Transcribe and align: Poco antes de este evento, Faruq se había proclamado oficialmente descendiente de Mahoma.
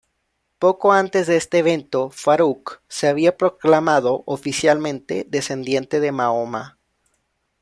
Poco 0.57 0.93
antes 0.93 1.27
de 1.27 1.37
este 1.37 1.59
evento, 1.59 2.09
Faruq 2.09 2.81
se 2.87 3.07
había 3.07 3.37
proclamado 3.37 4.23
oficialmente 4.25 5.27
descendiente 5.29 5.99
de 5.99 6.11
Mahoma. 6.11 6.79